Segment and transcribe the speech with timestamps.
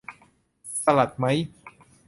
[0.83, 1.37] สลัดมั้ย